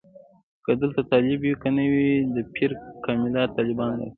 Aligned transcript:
که 0.63 0.71
دلته 0.81 1.01
طالب 1.11 1.39
وي 1.43 1.51
که 1.61 1.69
نه 1.77 1.85
وي 1.91 2.09
د 2.35 2.35
پیر 2.53 2.71
کمالات 3.03 3.49
طالبان 3.57 3.89
راکوزوي. 3.91 4.09